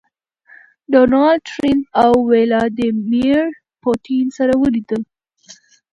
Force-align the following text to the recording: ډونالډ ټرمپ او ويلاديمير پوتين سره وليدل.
ډونالډ 0.91 1.39
ټرمپ 1.49 1.83
او 2.03 2.11
ويلاديمير 2.29 3.43
پوتين 3.83 4.25
سره 4.37 4.53
وليدل. 4.61 5.01